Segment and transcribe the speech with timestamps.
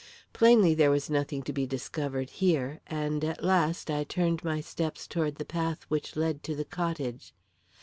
[0.33, 5.05] Plainly there was nothing to be discovered here, and at last I turned my steps
[5.05, 7.35] toward the path which led to the cottage.